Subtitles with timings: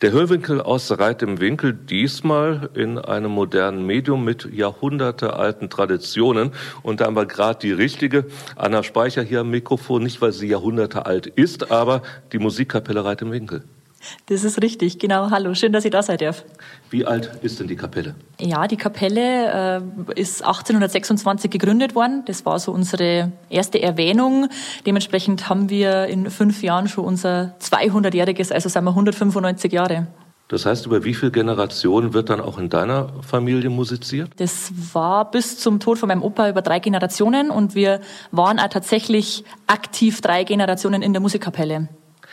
[0.00, 6.52] Der Hörwinkel aus Reit im Winkel, diesmal in einem modernen Medium mit jahrhundertealten Traditionen.
[6.84, 8.26] Und da haben wir gerade die richtige.
[8.54, 13.22] Anna Speicher hier am Mikrofon, nicht weil sie Jahrhunderte alt ist, aber die Musikkapelle Reit
[13.22, 13.64] im Winkel.
[14.26, 15.30] Das ist richtig, genau.
[15.30, 16.44] Hallo, schön, dass ich da sein darf.
[16.90, 18.14] Wie alt ist denn die Kapelle?
[18.40, 19.82] Ja, die Kapelle
[20.16, 22.22] äh, ist 1826 gegründet worden.
[22.26, 24.48] Das war so unsere erste Erwähnung.
[24.86, 30.06] Dementsprechend haben wir in fünf Jahren schon unser 200-jähriges, also sind wir 195 Jahre.
[30.48, 34.30] Das heißt, über wie viele Generationen wird dann auch in deiner Familie musiziert?
[34.38, 38.68] Das war bis zum Tod von meinem Opa über drei Generationen und wir waren auch
[38.68, 41.88] tatsächlich aktiv drei Generationen in der Musikkapelle.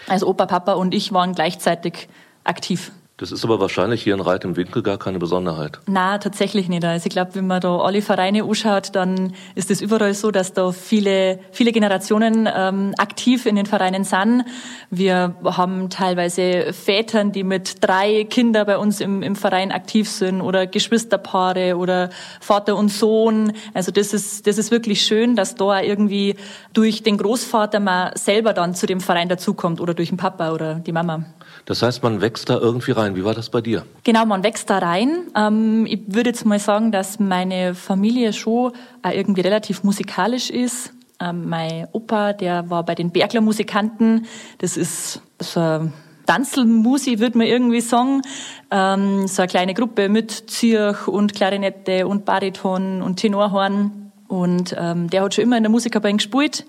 [0.08, 2.08] Also Opa, Papa und ich waren gleichzeitig
[2.44, 2.91] aktiv.
[3.18, 5.80] Das ist aber wahrscheinlich hier in Reit im Winkel gar keine Besonderheit.
[5.88, 6.84] Na, tatsächlich nicht.
[6.84, 10.52] Also ich glaube, wenn man da alle Vereine anschaut, dann ist es überall so, dass
[10.52, 14.44] da viele, viele Generationen ähm, aktiv in den Vereinen sind.
[14.90, 20.42] Wir haben teilweise Vätern, die mit drei Kindern bei uns im, im Verein aktiv sind
[20.42, 22.09] oder Geschwisterpaare oder
[22.42, 23.54] Vater und Sohn.
[23.73, 26.36] Also das ist, das ist wirklich schön, dass da irgendwie
[26.73, 30.76] durch den Großvater man selber dann zu dem Verein dazukommt oder durch den Papa oder
[30.76, 31.23] die Mama.
[31.66, 33.16] Das heißt, man wächst da irgendwie rein.
[33.16, 33.85] Wie war das bei dir?
[34.03, 35.27] Genau, man wächst da rein.
[35.35, 38.71] Ähm, ich würde jetzt mal sagen, dass meine Familie schon
[39.02, 40.93] auch irgendwie relativ musikalisch ist.
[41.19, 44.27] Ähm, mein Opa, der war bei den Bergler Musikanten.
[44.59, 45.93] Das ist so ein
[46.27, 48.21] Tanzelmusi, würde man irgendwie sagen.
[48.69, 54.11] Ähm, so eine kleine Gruppe mit Zirch und Klarinette und Bariton und Tenorhorn.
[54.27, 56.66] Und ähm, der hat schon immer in der Musikkapelle gespielt.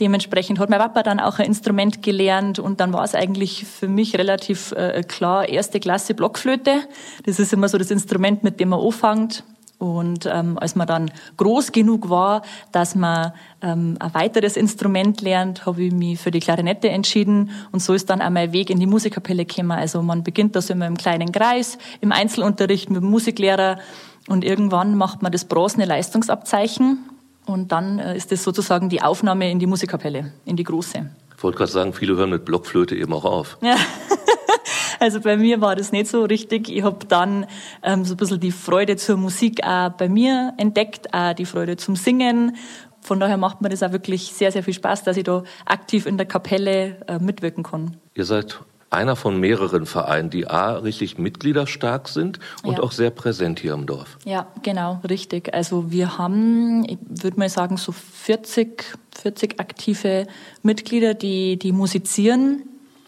[0.00, 3.88] Dementsprechend hat mein Papa dann auch ein Instrument gelernt und dann war es eigentlich für
[3.88, 6.82] mich relativ äh, klar, erste Klasse Blockflöte.
[7.24, 9.44] Das ist immer so das Instrument, mit dem man anfängt.
[9.78, 12.42] Und ähm, als man dann groß genug war,
[12.72, 17.50] dass man ähm, ein weiteres Instrument lernt, habe ich mich für die Klarinette entschieden.
[17.72, 19.72] Und so ist dann auch mein Weg in die Musikkapelle gekommen.
[19.72, 23.78] Also man beginnt das immer im kleinen Kreis, im Einzelunterricht mit dem Musiklehrer.
[24.28, 26.98] Und irgendwann macht man das bronzene Leistungsabzeichen.
[27.46, 31.10] Und dann äh, ist das sozusagen die Aufnahme in die Musikkapelle, in die große.
[31.36, 33.58] Ich wollte gerade sagen, viele hören mit Blockflöte eben auch auf.
[33.60, 33.76] Ja.
[35.00, 36.70] Also bei mir war das nicht so richtig.
[36.70, 37.46] Ich habe dann
[37.82, 41.76] ähm, so ein bisschen die Freude zur Musik auch bei mir entdeckt, auch die Freude
[41.76, 42.56] zum Singen.
[43.02, 46.06] Von daher macht mir das auch wirklich sehr, sehr viel Spaß, dass ich da aktiv
[46.06, 47.98] in der Kapelle äh, mitwirken kann.
[48.14, 48.60] Ihr seid
[48.94, 52.82] einer von mehreren Vereinen, die A, richtig mitgliederstark sind und ja.
[52.82, 54.18] auch sehr präsent hier im Dorf.
[54.24, 55.52] Ja, genau, richtig.
[55.52, 58.84] Also wir haben, ich würde mal sagen, so 40,
[59.16, 60.26] 40 aktive
[60.62, 62.62] Mitglieder, die, die musizieren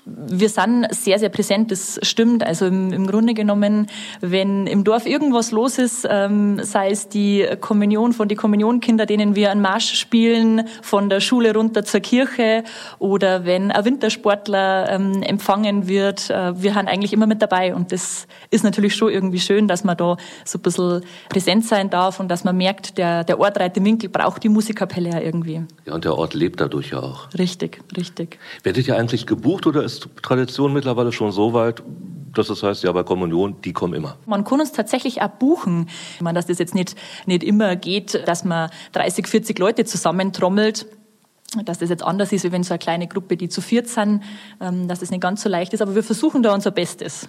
[0.07, 2.45] wir sind sehr, sehr präsent, das stimmt.
[2.47, 3.89] Also im, im Grunde genommen,
[4.21, 9.35] wenn im Dorf irgendwas los ist, ähm, sei es die Kommunion von die Kommunionkinder, denen
[9.35, 12.63] wir einen Marsch spielen, von der Schule runter zur Kirche
[13.01, 17.91] oder wenn ein Wintersportler ähm, empfangen wird, äh, wir haben eigentlich immer mit dabei und
[17.91, 22.21] das ist natürlich schon irgendwie schön, dass man da so ein bisschen präsent sein darf
[22.21, 25.63] und dass man merkt, der, der Ort Reite Winkel braucht die Musikkapelle ja irgendwie.
[25.85, 27.29] Ja, und der Ort lebt dadurch ja auch.
[27.37, 28.39] Richtig, richtig.
[28.63, 31.83] Werdet ihr eigentlich gebucht oder ist ist Tradition mittlerweile schon so weit,
[32.35, 34.17] dass es heißt, ja, bei Kommunion, die kommen immer.
[34.27, 35.89] Man kann uns tatsächlich auch buchen.
[36.17, 36.95] Ich meine, dass das jetzt nicht,
[37.27, 40.87] nicht immer geht, dass man 30, 40 Leute zusammentrommelt
[41.65, 44.23] dass das jetzt anders ist, wie wenn so eine kleine Gruppe, die zu viert sind,
[44.61, 45.81] ähm, dass das nicht ganz so leicht ist.
[45.81, 47.29] Aber wir versuchen da unser Bestes.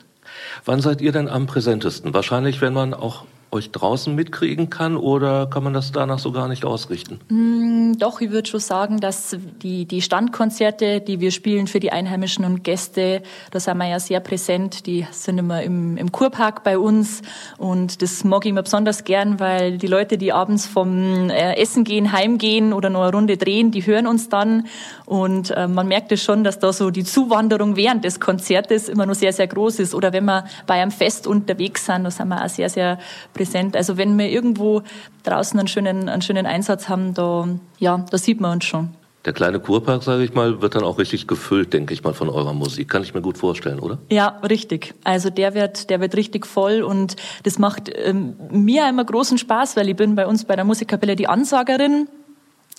[0.66, 2.14] Wann seid ihr denn am präsentesten?
[2.14, 6.48] Wahrscheinlich, wenn man auch euch draußen mitkriegen kann oder kann man das danach so gar
[6.48, 7.20] nicht ausrichten?
[7.30, 11.92] Mm, doch, ich würde schon sagen, dass die, die Standkonzerte, die wir spielen für die
[11.92, 14.86] Einheimischen und Gäste, da sind wir ja sehr präsent.
[14.86, 17.22] Die sind immer im, im Kurpark bei uns
[17.58, 21.84] und das mag ich immer besonders gern, weil die Leute, die abends vom äh, Essen
[21.84, 24.68] gehen, heimgehen oder noch eine Runde drehen, die hören uns dann
[25.06, 29.06] und äh, man merkt es schon, dass da so die Zuwanderung während des Konzertes immer
[29.06, 29.96] noch sehr, sehr groß ist.
[29.96, 33.00] Oder wenn wir bei einem Fest unterwegs sind, da sind wir auch sehr, sehr
[33.38, 33.76] präsent.
[33.76, 34.82] Also wenn wir irgendwo
[35.24, 37.48] draußen einen schönen, einen schönen Einsatz haben, da,
[37.80, 38.90] ja, da sieht man uns schon.
[39.28, 42.30] Der kleine Kurpark, sage ich mal, wird dann auch richtig gefüllt, denke ich mal, von
[42.30, 42.88] eurer Musik.
[42.88, 43.98] Kann ich mir gut vorstellen, oder?
[44.10, 44.94] Ja, richtig.
[45.04, 49.76] Also der wird, der wird richtig voll und das macht ähm, mir immer großen Spaß,
[49.76, 52.08] weil ich bin bei uns bei der Musikkapelle die Ansagerin.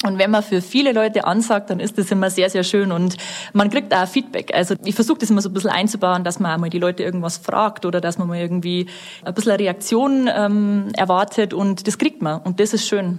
[0.04, 3.16] Und wenn man für viele Leute ansagt, dann ist das immer sehr, sehr schön und
[3.52, 4.54] man kriegt auch Feedback.
[4.54, 7.38] Also ich versuche das immer so ein bisschen einzubauen, dass man einmal die Leute irgendwas
[7.38, 8.86] fragt oder dass man mal irgendwie
[9.24, 13.18] ein bisschen eine Reaktion ähm, erwartet und das kriegt man und das ist schön.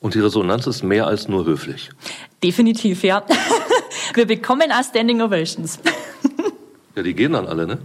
[0.00, 1.90] Und die Resonanz ist mehr als nur höflich.
[2.42, 3.22] Definitiv, ja.
[4.14, 5.78] Wir bekommen auch Standing Ovations.
[6.96, 7.78] Ja, die gehen dann alle, ne?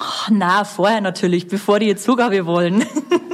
[0.00, 2.86] Oh, na, vorher natürlich, bevor die jetzt Zugabe wollen.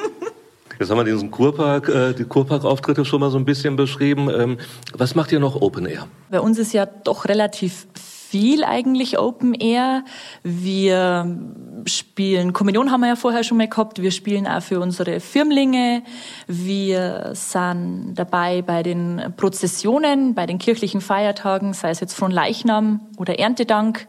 [0.78, 4.28] Jetzt haben wir diesen Kurpark, äh, die Kurpark-Auftritte schon mal so ein bisschen beschrieben.
[4.30, 4.58] Ähm,
[4.92, 6.06] was macht ihr noch Open Air?
[6.30, 7.86] Bei uns ist ja doch relativ
[8.32, 10.04] viel eigentlich Open Air.
[10.42, 11.38] Wir
[11.84, 16.02] spielen, Kommunion haben wir ja vorher schon mal gehabt, wir spielen auch für unsere Firmlinge.
[16.46, 23.00] Wir sind dabei bei den Prozessionen, bei den kirchlichen Feiertagen, sei es jetzt von Leichnam
[23.18, 24.06] oder Erntedank.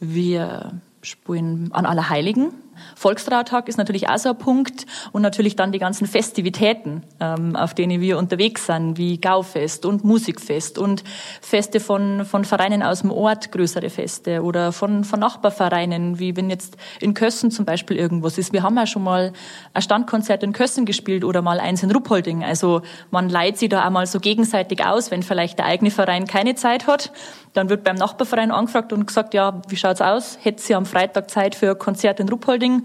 [0.00, 2.52] Wir spielen an Allerheiligen
[2.96, 7.74] Volkstrautag ist natürlich auch so ein Punkt und natürlich dann die ganzen Festivitäten, ähm, auf
[7.74, 11.04] denen wir unterwegs sind, wie Gaufest und Musikfest und
[11.40, 16.50] Feste von, von Vereinen aus dem Ort, größere Feste oder von, von Nachbarvereinen, wie wenn
[16.50, 18.52] jetzt in Kössen zum Beispiel irgendwas ist.
[18.52, 19.32] Wir haben ja schon mal
[19.74, 22.44] ein Standkonzert in Kössen gespielt oder mal eins in Ruppolding.
[22.44, 26.26] Also man leiht sich da auch mal so gegenseitig aus, wenn vielleicht der eigene Verein
[26.26, 27.12] keine Zeit hat.
[27.52, 30.38] Dann wird beim Nachbarverein angefragt und gesagt, ja, wie schaut's aus?
[30.42, 32.82] Hätte sie am Freitag Zeit für ein Konzert in Ruppolding?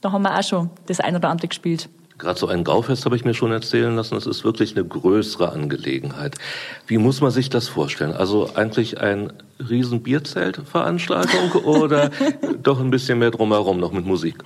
[0.00, 1.88] Da haben wir auch schon das ein oder andere gespielt.
[2.18, 5.52] Gerade so ein Gaufest habe ich mir schon erzählen lassen, das ist wirklich eine größere
[5.52, 6.34] Angelegenheit.
[6.88, 8.12] Wie muss man sich das vorstellen?
[8.12, 12.10] Also eigentlich ein riesen Bierzeltveranstaltung oder
[12.60, 14.36] doch ein bisschen mehr drumherum noch mit Musik?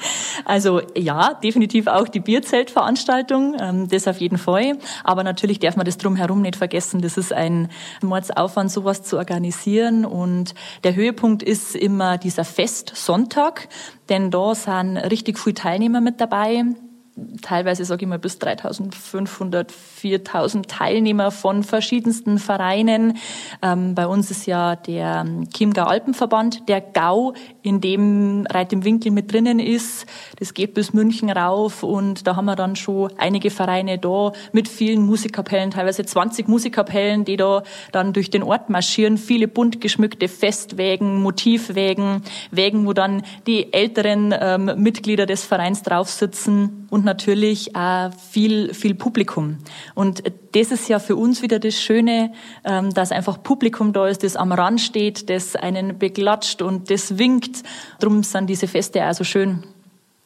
[0.45, 4.79] Also ja, definitiv auch die Bierzeltveranstaltung, ähm, das auf jeden Fall.
[5.03, 7.01] Aber natürlich darf man das drumherum nicht vergessen.
[7.01, 7.71] Das ist ein
[8.03, 10.05] Mordsaufwand, sowas zu organisieren.
[10.05, 10.55] Und
[10.85, 13.69] der Höhepunkt ist immer dieser Festsonntag,
[14.11, 16.65] denn da sind richtig viele Teilnehmer mit dabei
[17.43, 19.69] teilweise, sage ich mal, bis 3.500,
[20.03, 23.19] 4.000 Teilnehmer von verschiedensten Vereinen.
[23.61, 29.13] Ähm, bei uns ist ja der Chiemgau Alpenverband, der GAU, in dem Reit im Winkel
[29.13, 30.07] mit drinnen ist.
[30.39, 34.69] Das geht bis München rauf und da haben wir dann schon einige Vereine da mit
[34.69, 37.63] vielen Musikkapellen, teilweise 20 Musikkapellen, die da
[37.93, 39.19] dann durch den Ort marschieren.
[39.19, 46.09] Viele bunt geschmückte Festwägen, Motivwägen, Wägen, wo dann die älteren ähm, Mitglieder des Vereins drauf
[46.09, 49.57] sitzen und natürlich auch viel, viel Publikum.
[49.95, 50.23] Und
[50.53, 52.33] das ist ja für uns wieder das Schöne,
[52.65, 57.17] ähm, dass einfach Publikum da ist, das am Rand steht, das einen beklatscht und das
[57.17, 57.63] winkt.
[57.99, 59.65] Drum sind diese Feste auch so schön.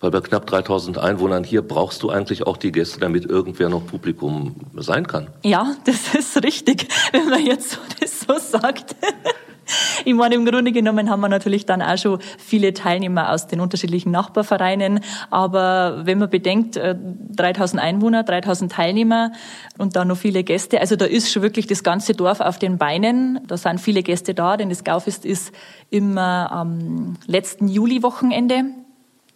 [0.01, 3.87] Weil bei knapp 3000 Einwohnern hier brauchst du eigentlich auch die Gäste, damit irgendwer noch
[3.87, 5.29] Publikum sein kann.
[5.45, 8.97] Ja, das ist richtig, wenn man jetzt so das so sagt.
[10.05, 13.61] Ich meine, im Grunde genommen haben wir natürlich dann auch schon viele Teilnehmer aus den
[13.61, 15.01] unterschiedlichen Nachbarvereinen.
[15.31, 19.33] Aber wenn man bedenkt, 3000 äh, Einwohner, 3000 Teilnehmer
[19.79, 22.79] und dann noch viele Gäste, also da ist schon wirklich das ganze Dorf auf den
[22.79, 23.41] Beinen.
[23.47, 25.53] Da sind viele Gäste da, denn das Gaufest ist
[25.91, 28.65] immer am letzten Juliwochenende.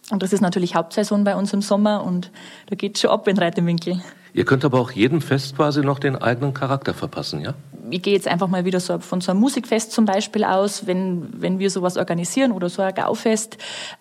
[0.09, 2.31] Und das ist natürlich Hauptsaison bei uns im Sommer und
[2.67, 4.01] da geht schon ab in Reitewinkel.
[4.33, 7.53] Ihr könnt aber auch jedem Fest quasi noch den eigenen Charakter verpassen, ja?
[7.91, 11.29] ich gehe jetzt einfach mal wieder so von so einem Musikfest zum Beispiel aus, wenn,
[11.41, 13.57] wenn wir sowas organisieren oder so ein Gaufest,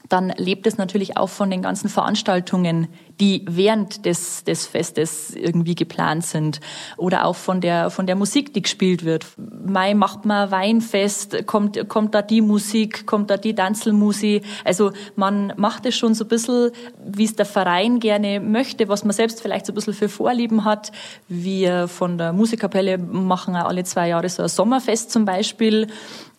[0.09, 2.89] dann lebt es natürlich auch von den ganzen Veranstaltungen,
[3.21, 6.61] die während des, des Festes irgendwie geplant sind.
[6.97, 9.27] Oder auch von der, von der Musik, die gespielt wird.
[9.37, 14.45] Mai macht man Weinfest, kommt, kommt da die Musik, kommt da die Tanzelmusik.
[14.65, 16.71] Also man macht es schon so ein bisschen,
[17.05, 20.67] wie es der Verein gerne möchte, was man selbst vielleicht so ein bisschen für Vorlieben
[20.67, 20.93] hat.
[21.29, 25.87] Wir von der Musikkapelle machen auch alle zwei Jahre so ein Sommerfest zum Beispiel.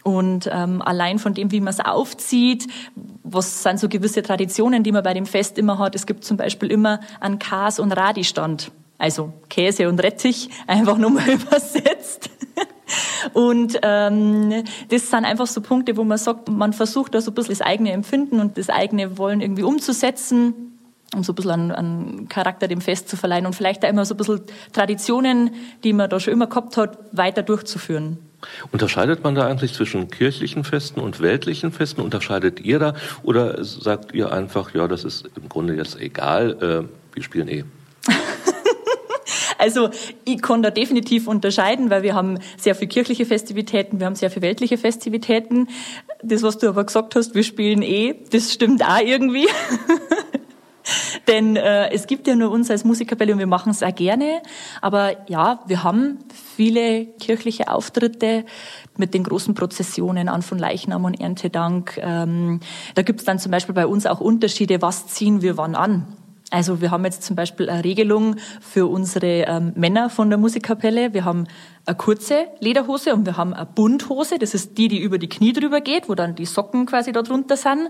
[0.04, 2.68] Und ähm, allein von dem, wie man es aufzieht,
[3.24, 5.96] was sind so gewisse Traditionen, die man bei dem Fest immer hat.
[5.96, 8.72] Es gibt zum Beispiel immer einen Kas- und Radistand.
[9.00, 12.30] Also Käse und Rettich, einfach nur mal übersetzt.
[13.34, 17.34] Und ähm, das sind einfach so Punkte, wo man sagt, man versucht da so ein
[17.34, 20.71] bisschen das eigene Empfinden und das eigene Wollen irgendwie umzusetzen,
[21.14, 24.06] um so ein bisschen einen, einen Charakter dem Fest zu verleihen und vielleicht da immer
[24.06, 24.42] so ein bisschen
[24.72, 25.52] Traditionen,
[25.84, 28.18] die man da schon immer gehabt hat, weiter durchzuführen.
[28.72, 32.02] Unterscheidet man da eigentlich zwischen kirchlichen Festen und weltlichen Festen?
[32.02, 32.94] Unterscheidet ihr da?
[33.24, 37.64] Oder sagt ihr einfach, ja, das ist im Grunde jetzt egal, äh, wir spielen eh?
[39.58, 39.92] Also
[40.26, 44.32] ich kann da definitiv unterscheiden, weil wir haben sehr viel kirchliche Festivitäten, wir haben sehr
[44.32, 45.68] viel weltliche Festivitäten.
[46.24, 49.48] Das, was du aber gesagt hast, wir spielen eh, das stimmt auch irgendwie.
[51.28, 54.42] Denn äh, es gibt ja nur uns als Musikkapelle und wir machen es auch gerne.
[54.82, 56.20] Aber ja, wir haben
[56.56, 58.46] viele kirchliche Auftritte
[58.98, 62.00] mit den großen Prozessionen an von Leichnam und Erntedank.
[62.02, 62.60] Ähm,
[62.96, 66.06] da gibt es dann zum Beispiel bei uns auch Unterschiede, was ziehen wir wann an.
[66.52, 71.14] Also wir haben jetzt zum Beispiel eine Regelung für unsere ähm, Männer von der Musikkapelle.
[71.14, 71.48] Wir haben
[71.86, 74.38] eine kurze Lederhose und wir haben eine Bunthose.
[74.38, 77.22] Das ist die, die über die Knie drüber geht, wo dann die Socken quasi da
[77.22, 77.90] drunter sind.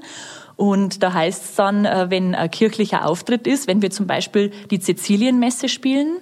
[0.57, 4.51] Und da heißt es dann, äh, wenn ein kirchlicher Auftritt ist, wenn wir zum Beispiel
[4.69, 6.17] die Cäcilienmesse spielen,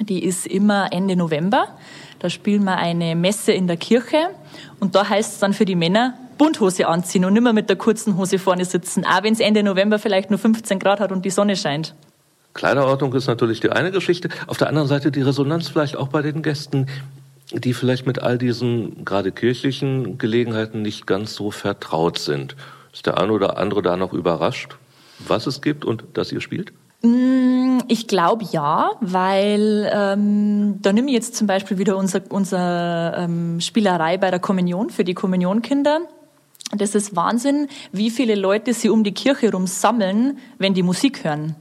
[0.00, 1.76] die ist immer Ende November.
[2.20, 4.30] Da spielen wir eine Messe in der Kirche
[4.78, 7.76] und da heißt es dann für die Männer, Bunthose anziehen und nicht mehr mit der
[7.76, 11.24] kurzen Hose vorne sitzen, auch wenn es Ende November vielleicht nur 15 Grad hat und
[11.24, 11.94] die Sonne scheint.
[12.54, 14.28] Kleiderordnung ist natürlich die eine Geschichte.
[14.46, 16.86] Auf der anderen Seite die Resonanz vielleicht auch bei den Gästen.
[17.52, 22.56] die vielleicht mit all diesen gerade kirchlichen Gelegenheiten nicht ganz so vertraut sind.
[22.92, 24.76] Ist der eine oder andere da noch überrascht,
[25.20, 26.74] was es gibt und dass ihr spielt?
[27.02, 33.16] Mm, ich glaube ja, weil ähm, da nehme ich jetzt zum Beispiel wieder unsere unser,
[33.16, 36.00] ähm, Spielerei bei der Kommunion für die Kommunionkinder.
[36.76, 41.24] Das ist Wahnsinn, wie viele Leute sie um die Kirche rum sammeln, wenn die Musik
[41.24, 41.56] hören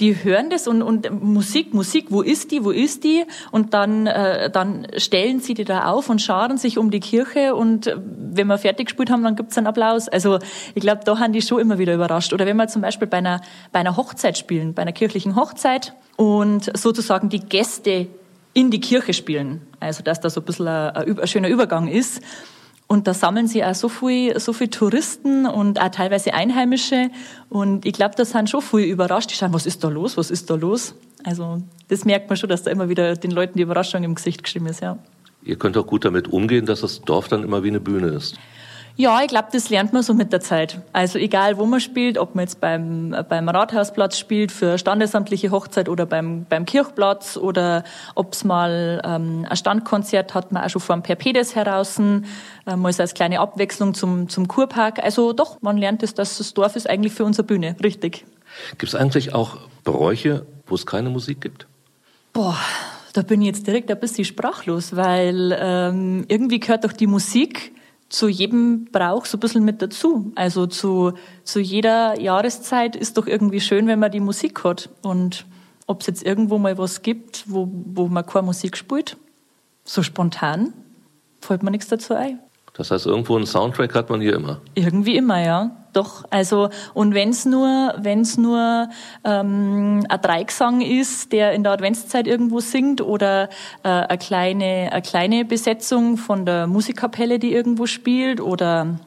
[0.00, 3.24] die hören das und, und Musik, Musik, wo ist die, wo ist die?
[3.50, 7.54] Und dann, äh, dann stellen sie die da auf und scharen sich um die Kirche
[7.54, 10.08] und äh, wenn wir fertig gespielt haben, dann gibt's einen Applaus.
[10.08, 10.38] Also
[10.74, 12.32] ich glaube, da haben die schon immer wieder überrascht.
[12.32, 13.40] Oder wenn wir zum Beispiel bei einer,
[13.72, 18.08] bei einer Hochzeit spielen, bei einer kirchlichen Hochzeit und sozusagen die Gäste
[18.54, 19.62] in die Kirche spielen.
[19.80, 22.20] Also dass da so ein bisschen ein, ein, ein schöner Übergang ist.
[22.88, 27.10] Und da sammeln sie auch so viel, so viel Touristen und auch teilweise Einheimische.
[27.50, 29.30] Und ich glaube, da sind schon viel überrascht.
[29.30, 30.16] Die schauen, was ist da los?
[30.16, 30.94] Was ist da los?
[31.22, 34.42] Also, das merkt man schon, dass da immer wieder den Leuten die Überraschung im Gesicht
[34.42, 34.98] geschrieben ist, ja.
[35.42, 38.38] Ihr könnt auch gut damit umgehen, dass das Dorf dann immer wie eine Bühne ist.
[39.00, 40.80] Ja, ich glaube, das lernt man so mit der Zeit.
[40.92, 45.88] Also egal, wo man spielt, ob man jetzt beim, beim Rathausplatz spielt für standesamtliche Hochzeit
[45.88, 47.84] oder beim, beim Kirchplatz oder
[48.16, 52.74] ob es mal ähm, ein Standkonzert hat, man auch schon vor dem Perpedes heraus, äh,
[52.74, 54.98] mal so als kleine Abwechslung zum, zum Kurpark.
[54.98, 58.26] Also doch, man lernt es, dass das Dorf ist eigentlich für unsere Bühne, richtig.
[58.78, 61.68] Gibt es eigentlich auch Bräuche, wo es keine Musik gibt?
[62.32, 62.58] Boah,
[63.12, 67.77] da bin ich jetzt direkt ein bisschen sprachlos, weil ähm, irgendwie gehört doch die Musik
[68.08, 70.32] zu jedem Brauch so ein bisschen mit dazu.
[70.34, 71.12] Also zu,
[71.44, 74.88] zu jeder Jahreszeit ist doch irgendwie schön, wenn man die Musik hat.
[75.02, 75.44] Und
[75.86, 79.16] ob es jetzt irgendwo mal was gibt, wo, wo man keine Musik spielt,
[79.84, 80.72] so spontan,
[81.40, 82.40] fällt mir nichts dazu ein.
[82.78, 84.60] Das heißt, irgendwo einen Soundtrack hat man hier immer?
[84.76, 85.72] Irgendwie immer, ja.
[85.92, 88.88] Doch, also, und wenn's nur, wenn's nur
[89.24, 93.48] ähm, ein Dreigesang ist, der in der Adventszeit irgendwo singt, oder
[93.82, 99.00] äh, eine, kleine, eine kleine Besetzung von der Musikkapelle, die irgendwo spielt, oder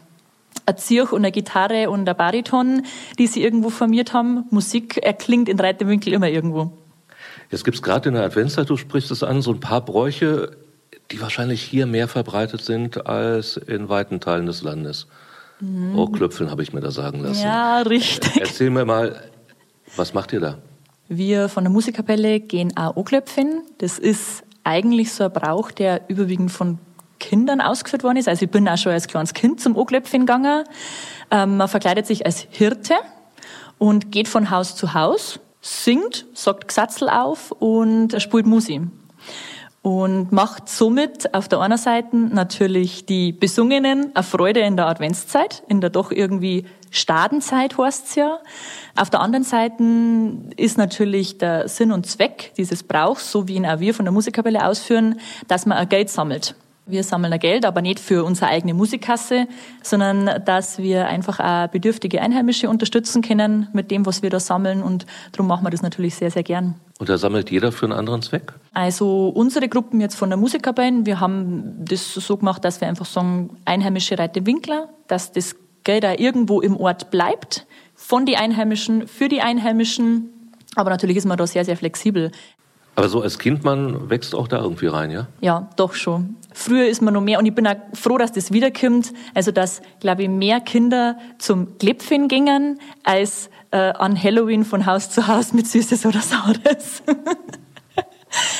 [0.66, 2.82] ein Zirch und eine Gitarre und ein Bariton,
[3.20, 4.44] die sie irgendwo formiert haben.
[4.50, 6.74] Musik erklingt in Reiterwinkel immer irgendwo.
[7.51, 10.58] Jetzt gibt's gerade in der Adventszeit, du sprichst es an, so ein paar Bräuche,
[11.12, 15.08] die wahrscheinlich hier mehr verbreitet sind als in weiten Teilen des Landes.
[15.60, 15.98] Mhm.
[15.98, 17.44] Ohrklöpfeln habe ich mir da sagen lassen.
[17.44, 18.39] Ja, richtig.
[18.39, 19.22] Erzähl mir mal,
[19.96, 20.58] was macht ihr da?
[21.08, 23.63] Wir von der Musikkapelle gehen auch Ohrklöpfen.
[23.80, 26.80] Das ist eigentlich so ein Brauch, der überwiegend von
[27.20, 28.27] Kindern ausgeführt worden ist.
[28.27, 30.63] Also ich bin auch schon als kleines Kind zum Ohrklöpfen gegangen.
[31.30, 32.96] Ähm, man verkleidet sich als Hirte
[33.77, 38.82] und geht von Haus zu Haus, singt, sagt Gesatzel auf und spielt Musik
[39.82, 45.64] und macht somit auf der einen Seite natürlich die Besungenen eine Freude in der Adventszeit,
[45.68, 48.40] in der doch irgendwie Stadenzeit heißt's ja.
[48.96, 49.84] Auf der anderen Seite
[50.58, 54.12] ist natürlich der Sinn und Zweck dieses Brauchs, so wie ihn auch wir von der
[54.12, 56.56] Musikkapelle ausführen, dass man ein Geld sammelt.
[56.88, 59.48] Wir sammeln Geld, aber nicht für unsere eigene Musikkasse,
[59.84, 64.82] sondern dass wir einfach auch bedürftige Einheimische unterstützen können mit dem, was wir da sammeln.
[64.82, 66.76] Und darum machen wir das natürlich sehr, sehr gern.
[67.00, 68.54] Und da sammelt jeder für einen anderen Zweck?
[68.74, 73.06] Also unsere Gruppen jetzt von der Musikkapelle, wir haben das so gemacht, dass wir einfach
[73.06, 79.08] sagen, einheimische Reite Winkler, dass das Geld da irgendwo im Ort bleibt, von den Einheimischen,
[79.08, 80.30] für die Einheimischen.
[80.76, 82.32] Aber natürlich ist man da sehr, sehr flexibel.
[82.96, 85.28] Aber so als Kind, man wächst auch da irgendwie rein, ja?
[85.40, 86.36] Ja, doch schon.
[86.54, 89.14] Früher ist man noch mehr und ich bin auch froh, dass das wiederkommt.
[89.34, 95.10] Also, dass, glaube ich, mehr Kinder zum Klepfen gingen, als äh, an Halloween von Haus
[95.10, 97.04] zu Haus mit Süßes oder Saures.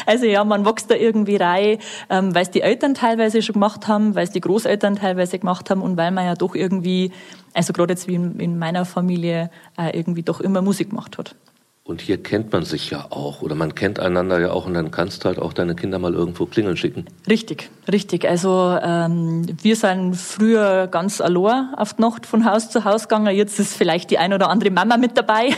[0.06, 1.78] Also ja, man wächst da irgendwie rein,
[2.10, 5.70] ähm, weil es die Eltern teilweise schon gemacht haben, weil es die Großeltern teilweise gemacht
[5.70, 7.12] haben und weil man ja doch irgendwie,
[7.54, 11.36] also gerade jetzt wie in, in meiner Familie, äh, irgendwie doch immer Musik gemacht hat.
[11.84, 14.92] Und hier kennt man sich ja auch oder man kennt einander ja auch und dann
[14.92, 17.06] kannst du halt auch deine Kinder mal irgendwo klingeln schicken.
[17.28, 18.30] Richtig, richtig.
[18.30, 23.36] Also ähm, wir sind früher ganz allein auf die Nacht von Haus zu Haus gegangen.
[23.36, 25.56] Jetzt ist vielleicht die ein oder andere Mama mit dabei.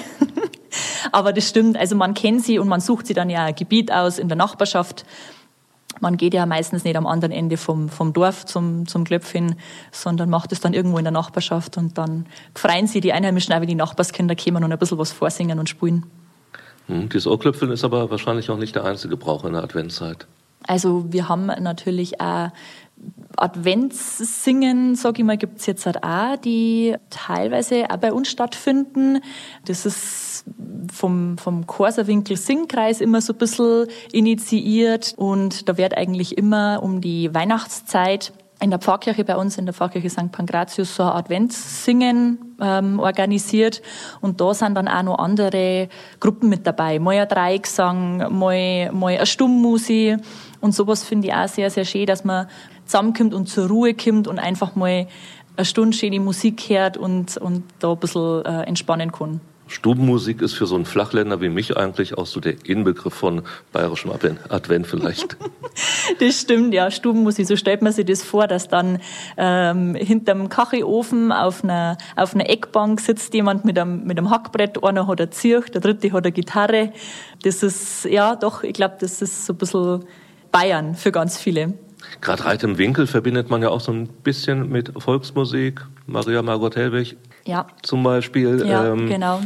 [1.11, 1.77] Aber das stimmt.
[1.77, 4.37] Also man kennt sie und man sucht sie dann ja ein Gebiet aus in der
[4.37, 5.05] Nachbarschaft.
[5.99, 9.55] Man geht ja meistens nicht am anderen Ende vom, vom Dorf zum, zum Klöpfchen,
[9.91, 13.61] sondern macht es dann irgendwo in der Nachbarschaft und dann freuen sie die Einheimischen auch,
[13.61, 16.05] wenn die Nachbarskinder kommen und ein bisschen was vorsingen und spielen.
[16.87, 20.27] Hm, dieses Ohrklöpfeln ist aber wahrscheinlich auch nicht der einzige Brauch in der Adventszeit.
[20.67, 22.49] Also wir haben natürlich auch
[23.37, 29.21] Adventssingen, sage ich mal, gibt's jetzt halt auch, die teilweise auch bei uns stattfinden.
[29.65, 30.45] Das ist
[30.91, 37.01] vom, vom Korserwinkel Singkreis immer so ein bisschen initiiert und da wird eigentlich immer um
[37.01, 38.33] die Weihnachtszeit
[38.63, 40.31] in der Pfarrkirche bei uns, in der Pfarrkirche St.
[40.31, 43.81] Pankratius, so ein Adventssingen ähm, organisiert.
[44.21, 45.89] Und da sind dann auch noch andere
[46.21, 46.99] Gruppen mit dabei.
[46.99, 50.17] Mal ein Dreigesang, mal, mal eine Stummmusik.
[50.61, 52.47] Und sowas finde ich auch sehr, sehr schön, dass man
[52.85, 55.07] zusammenkommt und zur Ruhe kommt und einfach mal
[55.55, 59.41] eine Stunde schöne Musik hört und, und da ein bisschen äh, entspannen kann.
[59.67, 64.11] Stubenmusik ist für so einen Flachländer wie mich eigentlich auch so der Inbegriff von bayerischem
[64.11, 65.37] Advent vielleicht.
[66.19, 67.47] das stimmt, ja, Stubenmusik.
[67.47, 68.99] So stellt man sich das vor, dass dann
[69.37, 74.83] ähm, hinterm Kachelofen auf einer, auf einer Eckbank sitzt jemand mit einem, mit einem Hackbrett,
[74.83, 76.91] einer hat ein Zirch, der dritte hat eine Gitarre.
[77.43, 80.05] Das ist, ja, doch, ich glaube, das ist so ein bisschen
[80.51, 81.73] Bayern für ganz viele.
[82.21, 85.81] Gerade Reit im Winkel verbindet man ja auch so ein bisschen mit Volksmusik.
[86.05, 87.15] Maria Margot Hellwig
[87.45, 87.67] ja.
[87.81, 88.65] zum Beispiel.
[88.65, 89.41] Ja, ähm, genau.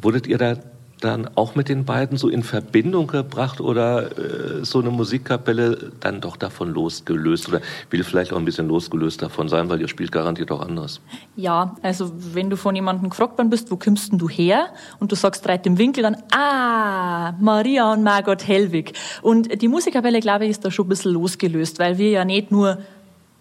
[0.00, 0.56] Wurdet ihr da
[1.00, 6.20] dann auch mit den beiden so in Verbindung gebracht oder äh, so eine Musikkapelle dann
[6.20, 10.12] doch davon losgelöst oder will vielleicht auch ein bisschen losgelöst davon sein, weil ihr spielt
[10.12, 11.00] garantiert auch anders?
[11.36, 14.68] Ja, also wenn du von jemandem gefragt worden bist, wo kommst denn du her?
[14.98, 18.92] Und du sagst dreit im Winkel, dann ah, Maria und Margot Hellwig.
[19.22, 22.50] Und die Musikkapelle, glaube ich, ist da schon ein bisschen losgelöst, weil wir ja nicht
[22.50, 22.78] nur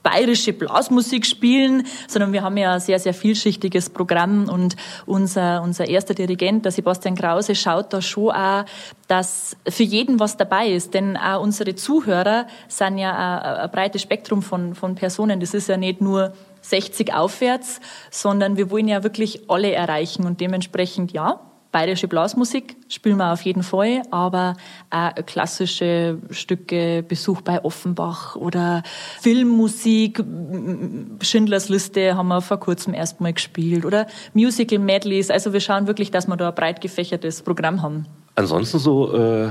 [0.08, 4.48] bayerische Blasmusik spielen, sondern wir haben ja ein sehr, sehr vielschichtiges Programm.
[4.48, 8.64] Und unser, unser erster Dirigent, der Sebastian Krause, schaut da schon auch,
[9.10, 14.42] dass für jeden was dabei ist, denn auch unsere Zuhörer sind ja ein, breites Spektrum
[14.42, 15.42] von, von Personen.
[15.42, 20.26] Das ist ja nicht nur 60 aufwärts, sondern wir wollen ja wirklich alle erreichen.
[20.26, 24.56] Und dementsprechend ja, bayerische Blasmusik spielen wir auf jeden Fall, aber
[24.90, 28.84] auch klassische Stücke, Besuch bei Offenbach oder
[29.22, 30.24] Filmmusik,
[31.22, 35.30] Schindlers Liste haben wir vor kurzem erstmal gespielt oder Musical Medleys.
[35.30, 38.06] Also wir schauen wirklich, dass wir da ein breit gefächertes Programm haben.
[38.36, 39.50] Ansonsten so äh,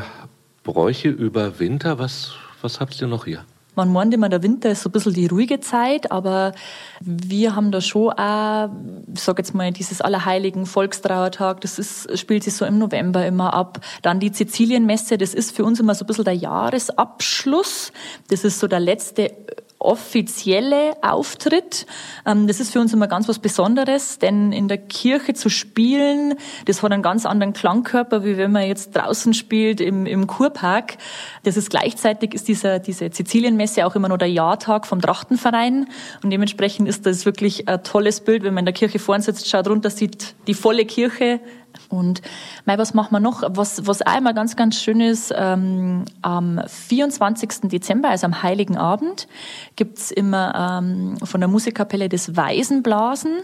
[0.63, 2.33] Bräuche über Winter, was,
[2.63, 3.45] was habt ihr noch hier?
[3.77, 6.53] Man meint immer, der Winter ist so ein bisschen die ruhige Zeit, aber
[7.01, 8.71] wir haben da schon auch,
[9.15, 13.53] ich sag jetzt mal, dieses Allerheiligen Volkstrauertag, das ist, spielt sich so im November immer
[13.53, 13.81] ab.
[14.01, 17.93] Dann die Sizilienmesse, das ist für uns immer so ein bisschen der Jahresabschluss.
[18.31, 19.31] Das ist so der letzte
[19.79, 21.87] offizielle Auftritt.
[22.25, 26.35] Ähm, das ist für uns immer ganz was Besonderes, denn in der Kirche zu spielen,
[26.65, 30.97] das hat einen ganz anderen Klangkörper, wie wenn man jetzt draußen spielt im, im Kurpark.
[31.45, 35.89] Das ist gleichzeitig ist dieser, diese Sizilienmesse auch immer noch der Jahrtag vom Trachtenverein
[36.23, 39.49] und dementsprechend ist das wirklich ein tolles Bild, wenn man in der Kirche vorn sitzt,
[39.49, 41.41] schaut runter, sieht die volle Kirche
[41.89, 42.23] und
[42.65, 43.43] mei, was machen wir noch?
[43.49, 47.71] Was, was auch immer ganz, ganz schön ist, ähm, am 24.
[47.71, 49.29] Dezember, also am Heiligen Abend,
[49.77, 53.39] gibt's immer ähm, von der Musikkapelle das Waisenblasen.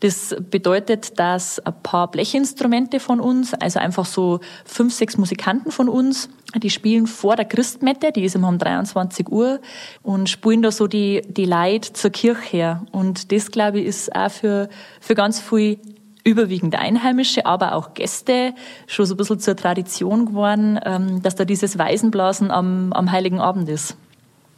[0.00, 5.88] Das bedeutet, dass ein paar Blechinstrumente von uns, also einfach so fünf, sechs Musikanten von
[5.88, 9.60] uns, die spielen vor der Christmette, die ist immer um 23 Uhr,
[10.02, 12.86] und spielen da so die, die Leid zur Kirche her.
[12.92, 14.68] Und das, glaube ich, ist auch für,
[15.00, 15.78] für ganz viel
[16.24, 18.54] überwiegend Einheimische, aber auch Gäste
[18.86, 23.40] schon so ein bisschen zur Tradition geworden, ähm, dass da dieses Weisenblasen am, am Heiligen
[23.40, 23.96] Abend ist.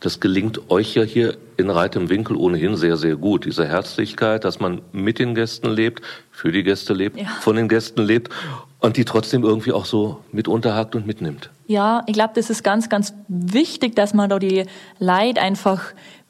[0.01, 3.47] Das gelingt euch ja hier in Reit im Winkel ohnehin sehr, sehr gut.
[3.47, 7.27] Diese Herzlichkeit, dass man mit den Gästen lebt, für die Gäste lebt, ja.
[7.41, 8.31] von den Gästen lebt
[8.79, 11.51] und die trotzdem irgendwie auch so mit unterhakt und mitnimmt.
[11.67, 14.67] Ja, ich glaube, das ist ganz, ganz wichtig, dass man da die
[14.99, 15.83] Leid einfach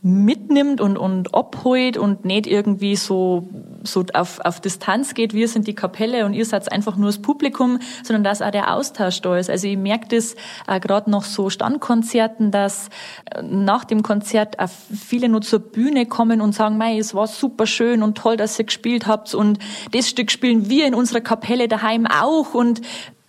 [0.07, 3.49] mitnimmt und, und abholt und nicht irgendwie so,
[3.83, 7.19] so auf, auf Distanz geht, wir sind die Kapelle und ihr seid einfach nur das
[7.19, 9.51] Publikum, sondern dass auch der Austausch da ist.
[9.51, 10.37] Also ich merke das
[10.69, 12.89] äh, gerade noch so Standkonzerten, dass
[13.35, 17.27] äh, nach dem Konzert auch viele nur zur Bühne kommen und sagen, mei, es war
[17.27, 19.59] super schön und toll, dass ihr gespielt habt und
[19.91, 22.81] das Stück spielen wir in unserer Kapelle daheim auch und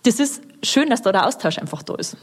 [0.04, 2.16] das ist schön, dass da der Austausch einfach da ist.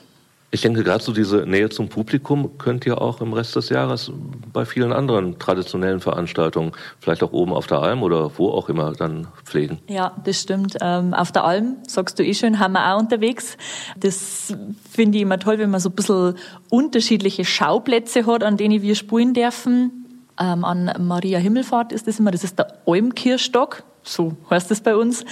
[0.56, 4.10] Ich denke, gerade so diese Nähe zum Publikum könnt ihr auch im Rest des Jahres
[4.54, 8.94] bei vielen anderen traditionellen Veranstaltungen, vielleicht auch oben auf der Alm oder wo auch immer,
[8.94, 9.80] dann pflegen.
[9.90, 10.78] Ja, das stimmt.
[10.80, 13.58] Ähm, auf der Alm, sagst du eh schön, haben wir auch unterwegs.
[13.98, 14.56] Das
[14.90, 16.36] finde ich immer toll, wenn man so ein bisschen
[16.70, 20.06] unterschiedliche Schauplätze hat, an denen wir spulen dürfen.
[20.40, 24.96] Ähm, an Maria Himmelfahrt ist das immer, das ist der Almkirchstock so heißt es bei
[24.96, 25.26] uns.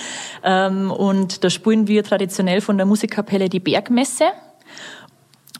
[0.43, 4.25] Ähm, und da spielen wir traditionell von der Musikkapelle die Bergmesse.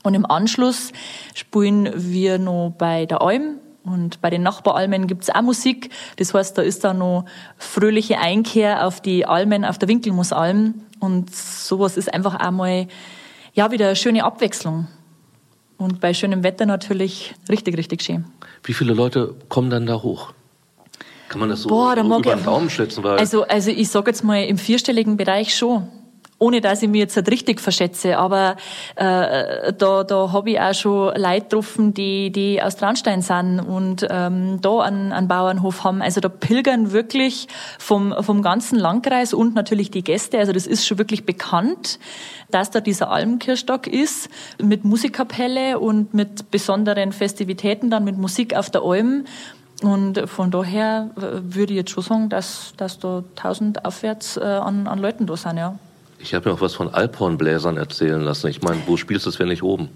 [0.04, 0.92] Und im Anschluss
[1.34, 5.90] spielen wir noch bei der Alm und bei den Nachbaralmen gibt's auch Musik.
[6.16, 7.24] Das heißt, da ist da noch
[7.56, 10.74] fröhliche Einkehr auf die Almen, auf der Winkelmusalm.
[11.00, 12.86] Und sowas ist einfach einmal,
[13.54, 14.88] ja, wieder eine schöne Abwechslung.
[15.78, 18.26] Und bei schönem Wetter natürlich richtig, richtig schön.
[18.62, 20.34] Wie viele Leute kommen dann da hoch?
[21.30, 23.04] Kann man das so, Boah, so über den Daumen schätzen?
[23.06, 25.88] Also, also ich sage jetzt mal im vierstelligen Bereich schon
[26.44, 28.56] ohne dass ich mir jetzt halt richtig verschätze, aber
[28.96, 34.06] äh, da, da habe ich auch schon Leute getroffen, die, die aus Traunstein sind und
[34.10, 36.02] ähm, da einen, einen Bauernhof haben.
[36.02, 40.38] Also da pilgern wirklich vom, vom ganzen Landkreis und natürlich die Gäste.
[40.38, 41.98] Also das ist schon wirklich bekannt,
[42.50, 44.28] dass da dieser Almkirchstock ist
[44.62, 49.24] mit Musikkapelle und mit besonderen Festivitäten, dann mit Musik auf der Alm.
[49.82, 54.86] Und von daher würde ich jetzt schon sagen, dass, dass da 1000 aufwärts äh, an,
[54.86, 55.78] an Leuten da sind, ja.
[56.24, 58.48] Ich habe mir auch was von Alphornbläsern erzählen lassen.
[58.48, 59.90] Ich meine, wo spielst du es, wenn nicht oben?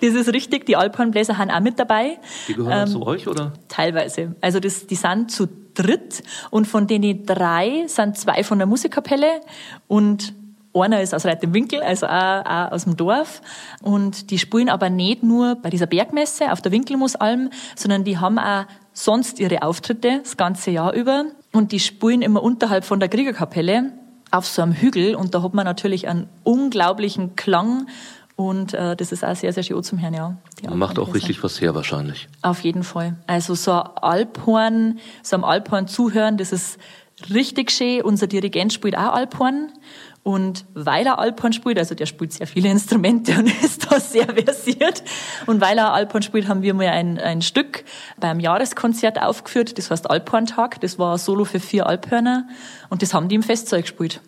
[0.00, 2.18] Das ist richtig, die Alphornbläser haben auch mit dabei.
[2.48, 3.52] Die gehören ähm, zu euch, oder?
[3.68, 4.34] Teilweise.
[4.40, 9.42] Also das, die sind zu dritt und von denen drei sind zwei von der Musikkapelle
[9.86, 10.32] und
[10.72, 13.42] einer ist aus Winkel, also auch, auch aus dem Dorf.
[13.82, 18.38] Und die spielen aber nicht nur bei dieser Bergmesse auf der Winkelmusalm, sondern die haben
[18.38, 21.26] auch sonst ihre Auftritte das ganze Jahr über.
[21.52, 23.92] Und die spielen immer unterhalb von der Kriegerkapelle
[24.36, 25.14] auf so einem Hügel.
[25.14, 27.86] Und da hat man natürlich einen unglaublichen Klang.
[28.36, 30.36] Und äh, das ist auch sehr, sehr schön zum Hören, ja.
[30.68, 32.28] Man macht auch richtig was her wahrscheinlich.
[32.42, 33.16] Auf jeden Fall.
[33.26, 36.78] Also so ein Alphorn, so einem Alphorn zuhören, das ist
[37.30, 38.02] richtig schön.
[38.02, 39.72] Unser Dirigent spielt auch Alphorn.
[40.26, 44.26] Und weil er Alphorn spielt, also der spielt sehr viele Instrumente und ist da sehr
[44.26, 45.04] versiert.
[45.46, 47.84] Und weil er Alphorn spielt, haben wir mal ein, ein Stück
[48.18, 49.78] beim Jahreskonzert aufgeführt.
[49.78, 50.80] Das heißt Alphorn-Tag.
[50.80, 52.48] Das war Solo für vier Alphörner.
[52.90, 54.20] Und das haben die im Festsaal gespielt.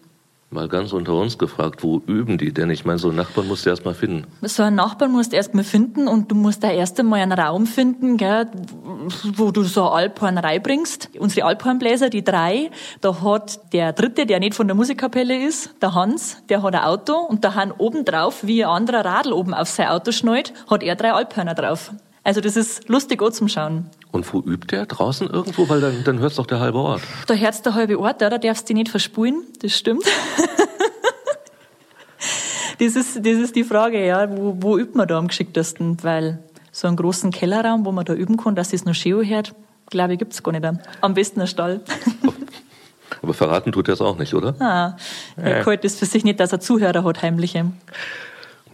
[0.51, 2.71] Mal ganz unter uns gefragt, wo üben die denn?
[2.71, 4.27] Ich meine, so einen Nachbarn musst du erst mal finden.
[4.41, 7.33] So einen Nachbarn musst du erst mal finden und du musst da erst einmal einen
[7.33, 8.47] Raum finden, gell,
[9.37, 11.11] wo du so Alphorn reinbringst.
[11.19, 12.71] Unsere Alphornbläser, die drei,
[13.03, 16.83] da hat der dritte, der nicht von der Musikkapelle ist, der Hans, der hat ein
[16.83, 20.55] Auto und da haben oben drauf, wie ein anderer Radl oben auf sein Auto schnallt,
[20.71, 21.93] hat er drei Alphörner drauf.
[22.25, 23.87] Also das ist lustig auch zum Schauen.
[24.13, 24.87] Und wo übt der?
[24.87, 25.69] Draußen irgendwo?
[25.69, 27.03] Weil dann, dann hört doch der halbe Ort.
[27.27, 30.05] Da hört der halbe Ort, da darfst du nicht verspulen, das stimmt.
[32.79, 35.99] das, ist, das ist die Frage, ja, wo, wo übt man da am geschicktesten?
[36.03, 39.55] Weil so einen großen Kellerraum, wo man da üben kann, dass es noch schön hört,
[39.91, 40.67] glaube ich, gibt es gar nicht.
[41.01, 41.81] Am besten ein Stall.
[43.23, 44.55] Aber verraten tut er es auch nicht, oder?
[44.61, 44.97] Ah,
[45.37, 45.79] er äh.
[45.83, 47.67] es für sich nicht, dass er Zuhörer hat, heimliche.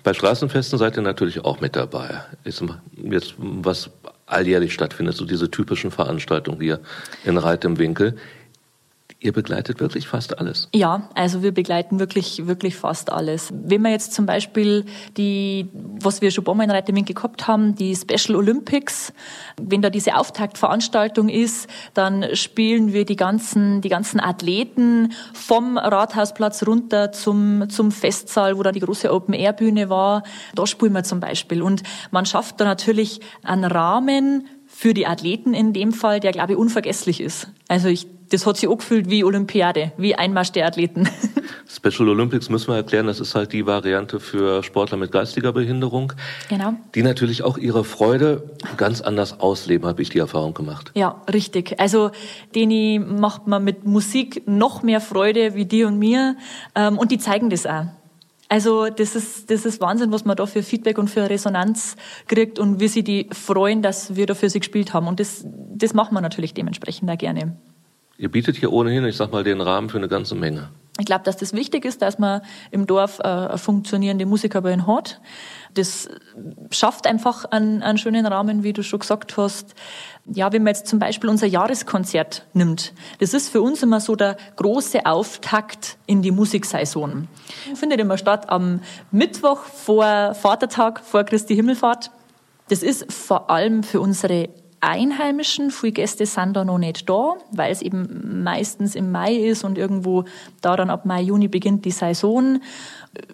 [0.05, 2.23] Bei Straßenfesten seid ihr natürlich auch mit dabei.
[2.45, 2.63] Ist
[3.03, 3.91] jetzt was
[4.27, 6.81] alljährlich stattfindet, so diese typischen Veranstaltungen hier
[7.25, 8.17] in Reit im Winkel.
[9.25, 10.69] Ihr begleitet wirklich fast alles.
[10.75, 13.51] Ja, also wir begleiten wirklich, wirklich fast alles.
[13.55, 14.85] Wenn wir jetzt zum Beispiel
[15.17, 19.15] die, was wir schon ein paar Mal in gehabt haben, die Special Olympics,
[19.59, 26.67] wenn da diese Auftaktveranstaltung ist, dann spielen wir die ganzen, die ganzen Athleten vom Rathausplatz
[26.67, 30.23] runter zum, zum Festsaal, wo da die große Open-Air-Bühne war.
[30.55, 31.63] Da spielen wir zum Beispiel.
[31.63, 36.53] Und man schafft da natürlich einen Rahmen für die Athleten in dem Fall, der, glaube
[36.53, 37.49] ich, unvergesslich ist.
[37.69, 41.09] Also ich das hat sich auch gefühlt wie Olympiade, wie Einmarsch der Athleten.
[41.69, 46.13] Special Olympics müssen wir erklären, das ist halt die Variante für Sportler mit geistiger Behinderung.
[46.49, 46.75] Genau.
[46.95, 50.93] Die natürlich auch ihre Freude ganz anders ausleben, habe ich die Erfahrung gemacht.
[50.95, 51.81] Ja, richtig.
[51.81, 52.11] Also
[52.55, 56.37] deni macht man mit Musik noch mehr Freude wie dir und mir
[56.75, 57.87] ähm, und die zeigen das auch.
[58.49, 61.97] Also das ist, das ist Wahnsinn, was man da für Feedback und für Resonanz
[62.29, 65.09] kriegt und wie sie die freuen, dass wir da für sie gespielt haben.
[65.09, 67.57] Und das, das machen wir natürlich dementsprechend auch gerne.
[68.17, 70.69] Ihr bietet hier ohnehin, ich sag mal, den Rahmen für eine ganze Menge.
[71.01, 75.21] Ich glaube, dass das wichtig ist, dass man im Dorf äh, funktionierende Musikerbühne hat.
[75.75, 76.09] Das
[76.71, 79.75] schafft einfach einen, einen schönen Rahmen, wie du schon gesagt hast.
[80.25, 84.15] Ja, wenn man jetzt zum Beispiel unser Jahreskonzert nimmt, das ist für uns immer so
[84.15, 87.27] der große Auftakt in die Musiksaison.
[87.75, 92.13] Findet immer statt am Mittwoch vor Vatertag, vor Christi Himmelfahrt.
[92.69, 94.49] Das ist vor allem für unsere
[94.87, 95.71] Einheimischen.
[95.71, 99.79] Viele Gäste sind da noch nicht da, weil es eben meistens im Mai ist und
[99.79, 100.25] irgendwo
[100.61, 102.61] da dann ab Mai, Juni beginnt die Saison.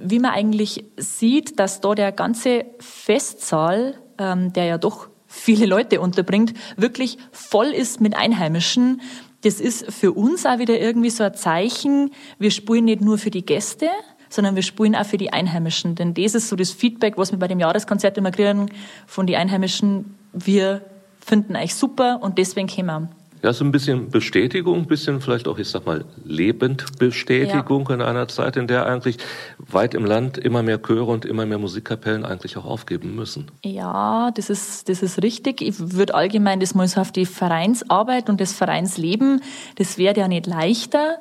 [0.01, 6.01] Wie man eigentlich sieht, dass da der ganze Festsaal, ähm, der ja doch viele Leute
[6.01, 9.01] unterbringt, wirklich voll ist mit Einheimischen.
[9.43, 12.11] Das ist für uns auch wieder irgendwie so ein Zeichen.
[12.39, 13.89] Wir spielen nicht nur für die Gäste,
[14.29, 15.95] sondern wir spielen auch für die Einheimischen.
[15.95, 18.71] Denn das ist so das Feedback, was wir bei dem Jahreskonzert immer kriegen
[19.07, 20.17] von den Einheimischen.
[20.33, 20.83] Wir
[21.21, 23.09] finden euch super und deswegen kommen.
[23.43, 27.95] Ja, so ein bisschen Bestätigung, ein bisschen vielleicht auch, ich sag mal, Lebendbestätigung ja.
[27.95, 29.17] in einer Zeit, in der eigentlich
[29.59, 33.51] weit im Land immer mehr Chöre und immer mehr Musikkapellen eigentlich auch aufgeben müssen.
[33.65, 35.63] Ja, das ist, das ist richtig.
[35.63, 39.41] Ich würde allgemein das mal so auf die Vereinsarbeit und das Vereinsleben,
[39.77, 41.19] das wäre ja nicht leichter.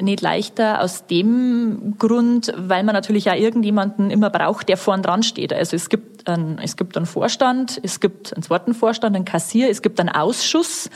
[0.00, 5.22] Nicht leichter aus dem Grund, weil man natürlich auch irgendjemanden immer braucht, der vorn dran
[5.22, 5.54] steht.
[5.54, 9.70] Also es gibt einen, es gibt einen Vorstand, es gibt einen zweiten Vorstand, einen Kassier,
[9.70, 10.90] es gibt einen Ausschuss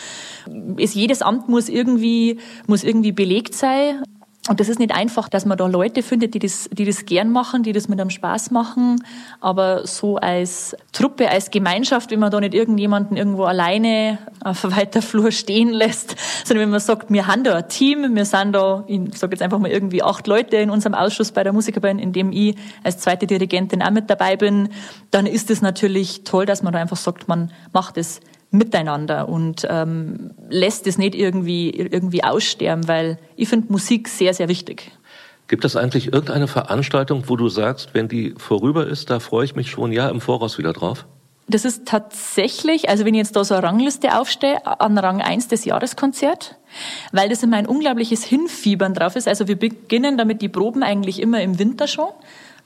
[0.78, 4.02] es, jedes Amt muss irgendwie, muss irgendwie belegt sein.
[4.48, 7.30] und das ist nicht einfach, dass man da Leute findet, die das, die das gern
[7.30, 9.02] machen, die das mit einem Spaß machen.
[9.40, 15.02] Aber so als Truppe, als Gemeinschaft, wenn man da nicht irgendjemanden irgendwo alleine auf weiter
[15.02, 18.84] Flur stehen lässt, sondern wenn man sagt, wir haben da ein Team, wir sind da,
[18.86, 22.12] ich sage jetzt einfach mal irgendwie acht Leute in unserem Ausschuss bei der Musikerband, in
[22.12, 24.68] dem ich als zweite Dirigentin auch mit dabei bin,
[25.10, 28.20] dann ist es natürlich toll, dass man da einfach sagt, man macht es
[28.56, 34.48] miteinander und ähm, lässt es nicht irgendwie, irgendwie aussterben, weil ich finde Musik sehr, sehr
[34.48, 34.92] wichtig.
[35.48, 39.54] Gibt es eigentlich irgendeine Veranstaltung, wo du sagst, wenn die vorüber ist, da freue ich
[39.54, 41.06] mich schon ja im Voraus wieder drauf?
[41.48, 45.46] Das ist tatsächlich, also wenn ich jetzt da so eine Rangliste aufstehe, an Rang 1
[45.46, 46.56] des Jahreskonzert,
[47.12, 49.28] weil das immer ein unglaubliches Hinfiebern drauf ist.
[49.28, 52.08] Also wir beginnen damit die Proben eigentlich immer im Winter schon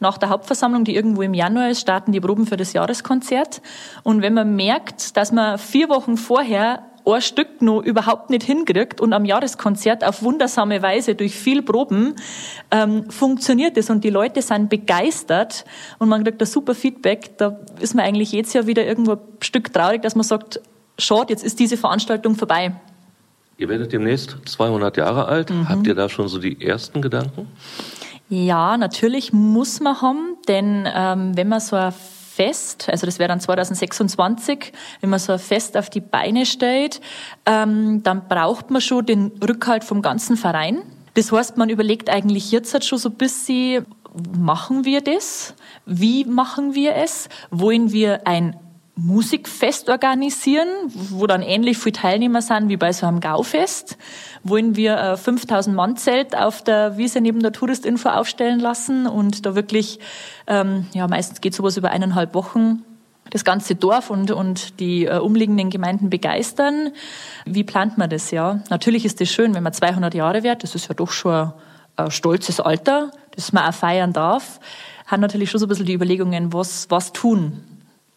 [0.00, 3.62] nach der Hauptversammlung, die irgendwo im Januar ist, starten die Proben für das Jahreskonzert.
[4.02, 9.00] Und wenn man merkt, dass man vier Wochen vorher ein Stück noch überhaupt nicht hinkriegt
[9.00, 12.14] und am Jahreskonzert auf wundersame Weise durch viel Proben
[12.70, 15.64] ähm, funktioniert es und die Leute sind begeistert
[15.98, 19.18] und man kriegt ein super Feedback, da ist man eigentlich jedes Jahr wieder irgendwo ein
[19.40, 20.60] Stück traurig, dass man sagt,
[20.98, 22.74] schaut, jetzt ist diese Veranstaltung vorbei.
[23.56, 25.50] Ihr werdet demnächst 200 Jahre alt.
[25.50, 25.68] Mhm.
[25.68, 27.46] Habt ihr da schon so die ersten Gedanken?
[28.30, 33.26] Ja, natürlich muss man haben, denn ähm, wenn man so ein Fest, also das wäre
[33.26, 37.00] dann 2026, wenn man so ein Fest auf die Beine stellt,
[37.44, 40.82] ähm, dann braucht man schon den Rückhalt vom ganzen Verein.
[41.14, 43.84] Das heißt, man überlegt eigentlich jetzt halt schon so ein bisschen,
[44.38, 45.54] machen wir das?
[45.84, 47.28] Wie machen wir es?
[47.50, 48.56] Wollen wir ein
[49.02, 53.96] Musikfest organisieren, wo dann ähnlich viele Teilnehmer sind wie bei so einem Gaufest.
[54.44, 59.46] Wollen wir ein 5000 Mann Zelt auf der Wiese neben der Touristinfo aufstellen lassen und
[59.46, 60.00] da wirklich,
[60.46, 62.84] ähm, ja meistens geht sowas über eineinhalb Wochen,
[63.30, 66.90] das ganze Dorf und, und die äh, umliegenden Gemeinden begeistern.
[67.46, 68.60] Wie plant man das, ja?
[68.68, 71.52] Natürlich ist es schön, wenn man 200 Jahre wird, das ist ja doch schon
[71.96, 74.60] ein stolzes Alter, das man auch feiern darf.
[75.06, 77.64] Hat natürlich schon so ein bisschen die Überlegungen, was, was tun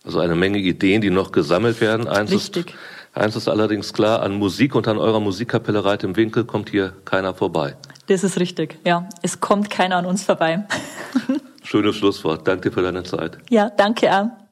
[0.04, 2.08] also eine Menge Ideen, die noch gesammelt werden.
[2.08, 2.68] Eins Richtig.
[2.68, 2.76] Ist,
[3.14, 6.94] eins ist allerdings klar, an Musik und an eurer Musikkapelle Reit im Winkel kommt hier
[7.06, 7.76] keiner vorbei.
[8.08, 9.08] Das ist richtig, ja.
[9.22, 10.66] Es kommt keiner an uns vorbei.
[11.64, 12.48] Schönes Schlusswort.
[12.48, 13.38] Danke dir für deine Zeit.
[13.50, 14.43] Ja, danke auch.